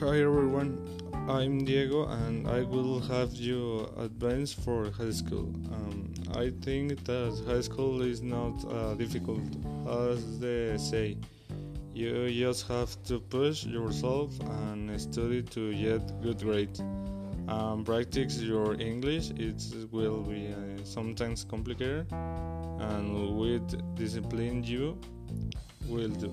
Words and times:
Hi 0.00 0.18
everyone, 0.20 0.76
I'm 1.28 1.64
Diego 1.64 2.08
and 2.08 2.48
I 2.48 2.62
will 2.62 2.98
have 3.00 3.32
you 3.34 3.88
advance 3.96 4.52
for 4.52 4.90
high 4.90 5.12
school. 5.12 5.52
Um, 5.72 6.12
I 6.34 6.50
think 6.62 7.04
that 7.04 7.40
high 7.46 7.60
school 7.60 8.02
is 8.02 8.20
not 8.20 8.54
uh, 8.68 8.94
difficult 8.94 9.44
as 9.88 10.40
they 10.40 10.76
say. 10.78 11.16
You 11.94 12.28
just 12.28 12.66
have 12.66 13.00
to 13.04 13.20
push 13.20 13.64
yourself 13.64 14.30
and 14.40 15.00
study 15.00 15.42
to 15.42 15.72
get 15.72 16.02
good 16.22 16.40
grades. 16.40 16.80
Um, 17.46 17.84
practice 17.84 18.40
your 18.40 18.74
English, 18.80 19.30
it 19.36 19.62
will 19.92 20.22
be 20.22 20.48
uh, 20.48 20.84
sometimes 20.84 21.44
complicated 21.44 22.10
and 22.12 23.38
with 23.38 23.94
discipline 23.94 24.64
you 24.64 24.98
will 25.88 26.08
do. 26.08 26.32